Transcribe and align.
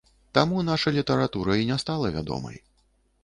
Таму 0.37 0.61
наша 0.69 0.93
літаратура 0.95 1.57
і 1.63 1.67
не 1.71 1.77
стала 1.83 2.13
вядомай. 2.17 2.57